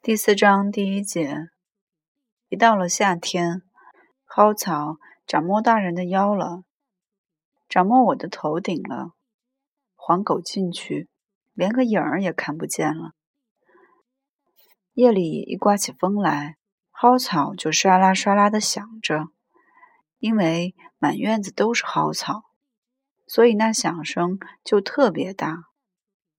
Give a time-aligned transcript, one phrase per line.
[0.00, 1.48] 第四章第一节，
[2.48, 3.62] 一到了夏天，
[4.24, 6.62] 蒿草长摸大人的腰了，
[7.68, 9.14] 长摸我的头顶了。
[9.96, 11.08] 黄狗进去，
[11.52, 13.10] 连个影儿也看不见了。
[14.92, 16.58] 夜里一刮起风来，
[16.92, 19.30] 蒿草就唰啦唰啦的响着，
[20.18, 22.44] 因为满院子都是蒿草，
[23.26, 25.64] 所以那响声就特别大，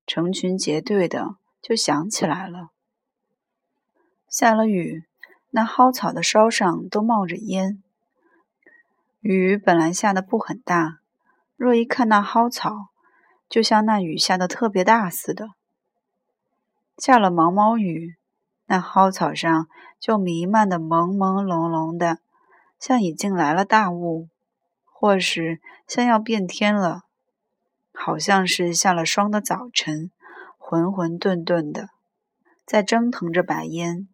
[0.08, 1.41] 成群结队的。
[1.62, 2.72] 就想起来了，
[4.28, 5.06] 下了雨，
[5.52, 7.84] 那蒿草的梢上都冒着烟。
[9.20, 11.00] 雨本来下的不很大，
[11.56, 12.88] 若一看那蒿草，
[13.48, 15.50] 就像那雨下的特别大似的。
[16.98, 18.16] 下了毛毛雨，
[18.66, 19.68] 那蒿草上
[20.00, 22.18] 就弥漫的朦朦胧胧的，
[22.80, 24.28] 像已经来了大雾，
[24.86, 27.04] 或是像要变天了，
[27.94, 30.10] 好像是下了霜的早晨。
[30.72, 31.90] 浑浑沌沌的，
[32.66, 34.08] 在蒸腾着白烟。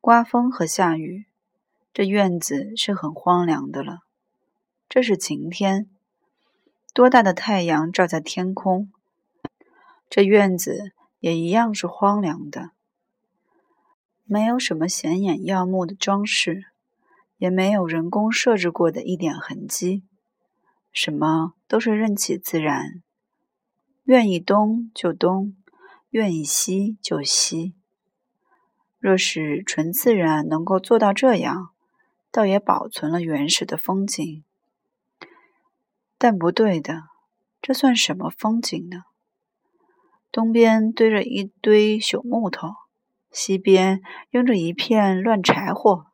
[0.00, 1.26] 刮风和下雨，
[1.92, 4.02] 这院子是很荒凉的了。
[4.88, 5.90] 这是晴天，
[6.94, 8.92] 多大的太阳照在天空，
[10.08, 12.70] 这院子也一样是荒凉的。
[14.22, 16.66] 没有什么显眼耀目的装饰，
[17.38, 20.04] 也没有人工设置过的一点痕迹，
[20.92, 23.02] 什么都是任其自然。
[24.04, 25.54] 愿意东就东，
[26.10, 27.74] 愿意西就西。
[28.98, 31.70] 若是纯自然能够做到这样，
[32.30, 34.44] 倒也保存了原始的风景。
[36.18, 37.04] 但不对的，
[37.60, 39.04] 这算什么风景呢？
[40.30, 42.68] 东边堆着一堆朽木头，
[43.30, 46.06] 西边扔着一片乱柴火，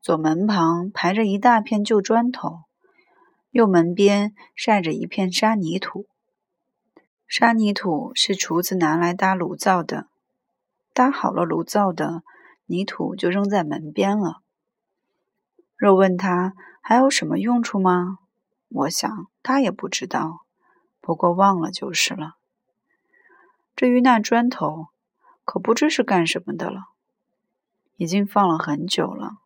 [0.00, 2.64] 左门旁排着一大片旧砖头，
[3.50, 6.06] 右门边晒着一片沙泥土。
[7.36, 10.06] 沙泥土是厨子拿来搭炉灶的，
[10.92, 12.22] 搭好了炉灶的
[12.66, 14.40] 泥土就扔在门边了。
[15.74, 18.18] 若问他还有什么用处吗？
[18.68, 20.42] 我想他也不知道，
[21.00, 22.34] 不过忘了就是了。
[23.74, 24.86] 至于那砖头，
[25.44, 26.82] 可不知是干什么的了，
[27.96, 29.38] 已经放了很久了，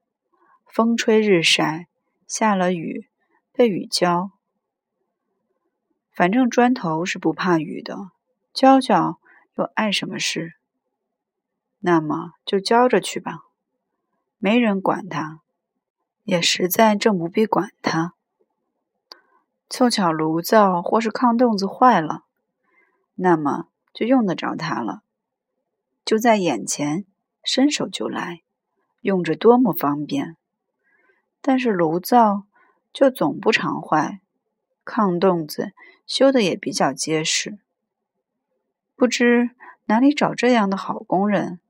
[0.67, 1.89] 风吹日晒，
[2.27, 3.09] 下了雨，
[3.55, 4.33] 被雨浇。
[6.19, 8.11] 反正砖头是不怕雨的，
[8.53, 9.21] 浇浇
[9.55, 10.55] 又碍什么事？
[11.79, 13.43] 那么就浇着去吧，
[14.39, 15.43] 没人管它，
[16.25, 18.15] 也实在正不必管它。
[19.71, 22.25] 凑巧炉灶或是炕洞子坏了，
[23.15, 25.03] 那么就用得着它了，
[26.05, 27.05] 就在眼前，
[27.45, 28.41] 伸手就来，
[29.03, 30.37] 用着多么方便。
[31.41, 32.43] 但是炉灶
[32.93, 34.21] 就总不常坏，
[34.89, 35.73] 炕洞子。
[36.07, 37.59] 修的也比较结实，
[38.97, 39.51] 不知
[39.85, 41.61] 哪里找这样的好工人，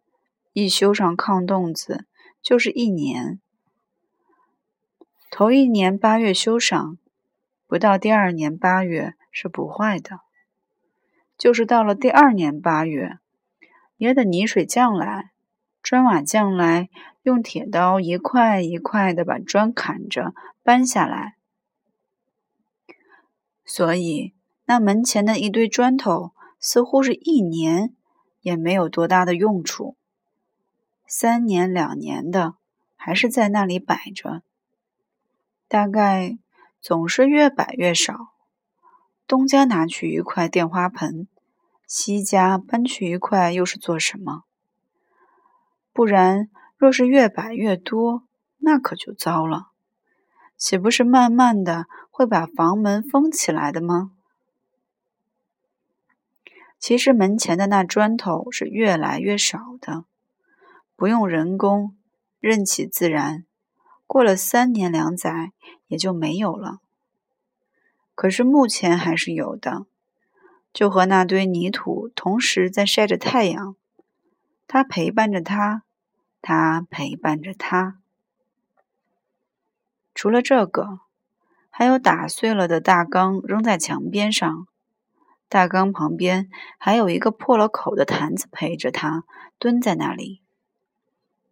[0.52, 2.06] 一修上炕洞子
[2.40, 3.40] 就是一年。
[5.28, 6.98] 头一年八月修上，
[7.66, 10.20] 不到第二年八月是不坏的。
[11.36, 13.18] 就是到了第二年八月，
[13.96, 15.32] 也得泥水匠来，
[15.82, 16.88] 砖瓦匠来，
[17.24, 21.37] 用铁刀一块一块的把砖砍着搬下来。
[23.70, 24.32] 所以，
[24.64, 27.94] 那门前的一堆砖头，似乎是一年
[28.40, 29.94] 也没有多大的用处。
[31.06, 32.54] 三年两年的，
[32.96, 34.42] 还是在那里摆着。
[35.68, 36.38] 大概
[36.80, 38.32] 总是越摆越少。
[39.26, 41.28] 东家拿去一块电花盆，
[41.86, 44.44] 西家搬去一块，又是做什么？
[45.92, 46.48] 不然，
[46.78, 48.22] 若是越摆越多，
[48.56, 49.72] 那可就糟了。
[50.56, 51.86] 岂不是慢慢的
[52.18, 54.10] 会把房门封起来的吗？
[56.76, 60.04] 其实门前的那砖头是越来越少的，
[60.96, 61.96] 不用人工，
[62.40, 63.46] 任其自然，
[64.04, 65.52] 过了三年两载
[65.86, 66.80] 也就没有了。
[68.16, 69.86] 可是目前还是有的，
[70.72, 73.76] 就和那堆泥土同时在晒着太阳，
[74.66, 75.84] 它陪伴着他，
[76.42, 78.00] 他陪伴着他。
[80.12, 80.98] 除了这个，
[81.78, 84.66] 还有打碎了的大缸扔在墙边上，
[85.48, 89.22] 大缸旁边还有一个破了口的坛子陪着他
[89.60, 90.42] 蹲在那里。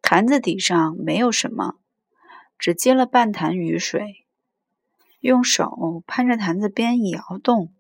[0.03, 1.77] 坛子底上没有什么，
[2.59, 4.27] 只接了半坛雨水。
[5.21, 7.73] 用手攀着坛子边一摇动，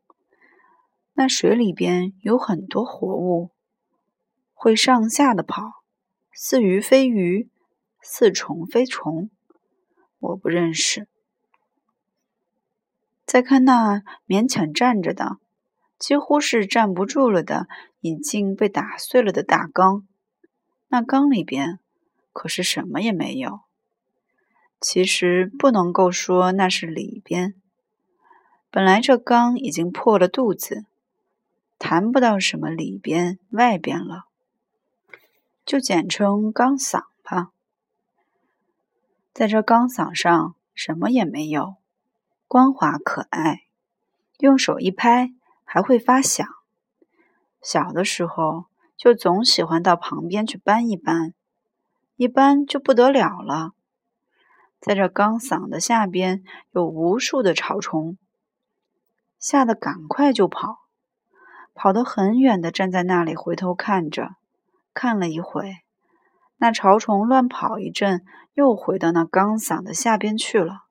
[1.14, 3.50] 那水里边有很多活物，
[4.54, 5.82] 会上下的跑，
[6.30, 7.50] 似鱼非鱼，
[8.00, 9.30] 似虫非虫。
[10.20, 11.08] 我不认识。
[13.26, 15.38] 再看那勉强站着的，
[15.98, 17.66] 几乎是站不住了的，
[18.00, 20.06] 已经被打碎了的大缸。
[20.88, 21.80] 那缸里边
[22.32, 23.60] 可是什么也没有。
[24.80, 27.54] 其实不能够说那是里边，
[28.70, 30.84] 本来这缸已经破了肚子，
[31.78, 34.26] 谈不到什么里边外边了，
[35.64, 37.50] 就简称缸嗓吧。
[39.32, 41.76] 在这缸嗓上什么也没有，
[42.48, 43.62] 光滑可爱，
[44.38, 45.34] 用手一拍
[45.64, 46.46] 还会发响。
[47.60, 48.66] 小的时候
[48.96, 51.34] 就总喜欢到旁边去搬一搬，
[52.14, 53.72] 一搬就不得了了。
[54.78, 58.16] 在这钢嗓的下边有无数的潮虫，
[59.40, 60.86] 吓得赶快就跑，
[61.74, 64.36] 跑得很远的，站在那里回头看着，
[64.94, 65.78] 看了一会，
[66.58, 70.85] 那潮虫乱跑一阵，又回到那钢嗓的下边去了。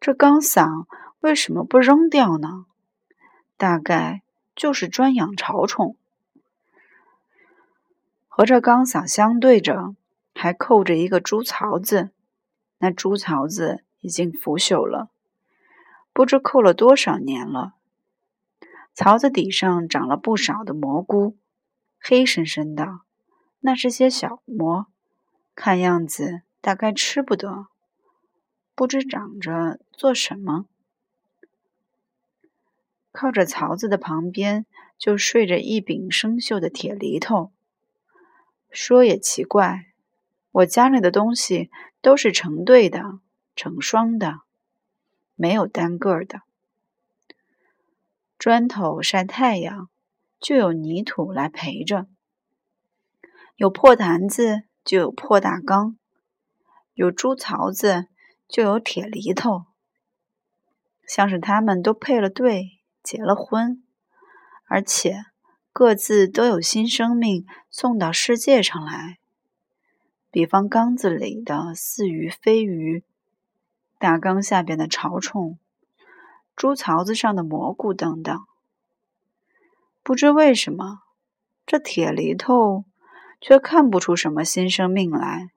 [0.00, 0.86] 这钢嗓
[1.20, 2.66] 为什么不扔掉呢？
[3.56, 4.22] 大概
[4.54, 5.96] 就是专养潮虫。
[8.28, 9.96] 和这钢嗓相对着，
[10.34, 12.10] 还扣着一个猪槽子。
[12.78, 15.10] 那猪槽子已经腐朽了，
[16.12, 17.74] 不知扣了多少年了。
[18.94, 21.36] 槽子底上长了不少的蘑菇，
[21.98, 23.00] 黑深深的，
[23.58, 24.86] 那是些小蘑，
[25.56, 27.66] 看样子大概吃不得，
[28.78, 30.66] 不知长着做什么。
[33.10, 34.66] 靠着槽子的旁边
[34.96, 37.50] 就睡着一柄生锈的铁犁头。
[38.70, 39.86] 说也奇怪。
[40.52, 43.18] 我家里的东西都是成对的、
[43.56, 44.42] 成双的，
[45.34, 46.42] 没有单个的。
[48.38, 49.90] 砖头晒太阳，
[50.38, 52.06] 就有泥土来陪着；
[53.56, 55.96] 有破坛子，就有破大缸；
[56.94, 58.06] 有猪槽子，
[58.48, 59.66] 就有铁犁头。
[61.06, 63.82] 像是他们都配了对，结了婚，
[64.66, 65.24] 而且
[65.72, 69.18] 各自都有新生命送到世界上来。
[70.30, 73.04] 比方缸子里的似鱼非鱼，
[73.98, 75.58] 大缸下边的潮虫，
[76.54, 78.38] 猪槽子上的蘑菇等等。
[80.02, 81.00] 不知为什么，
[81.64, 82.84] 这铁犁头
[83.40, 85.50] 却看不出什么新生命来，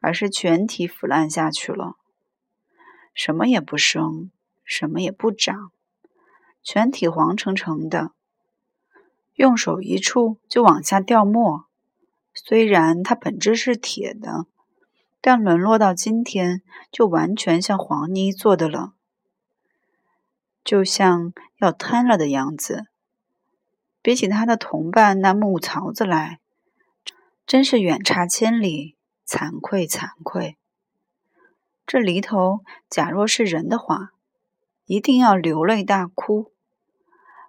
[0.00, 1.96] 而是全体腐烂下去了，
[3.14, 4.30] 什么也不生，
[4.64, 5.72] 什么也不长，
[6.62, 8.12] 全体黄澄澄的，
[9.34, 11.66] 用手一触就往下掉沫。
[12.34, 14.46] 虽然它本质是铁的，
[15.20, 16.62] 但沦落到今天，
[16.92, 18.92] 就完全像黄泥做的了，
[20.62, 22.88] 就像要瘫了的样子。
[24.02, 26.38] 比起他的同伴那木槽子来，
[27.46, 28.95] 真是远差千里，
[29.26, 30.56] 惭愧惭愧。
[31.86, 34.12] 这犁头，假若是人的话，
[34.86, 36.52] 一定要流泪大哭。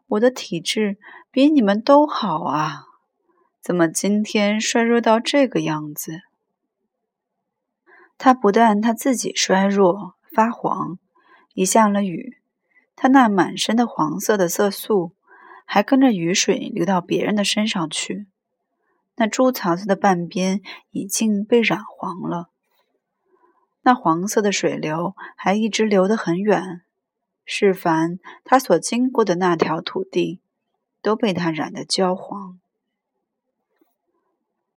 [0.07, 0.97] 我的体质
[1.31, 2.85] 比你们都好啊！
[3.61, 6.21] 怎么今天衰弱到这个样子？
[8.17, 10.97] 他不但他自己衰弱发黄，
[11.53, 12.37] 一下了雨，
[12.95, 15.13] 他那满身的黄色的色素
[15.65, 18.27] 还跟着雨水流到别人的身上去。
[19.19, 20.61] 那猪槽子的半边
[20.91, 22.49] 已经被染黄了，
[23.81, 26.81] 那黄色的水流还一直流得很远，
[27.43, 30.39] 是凡他所经过的那条土地
[31.01, 32.59] 都被他染得焦黄。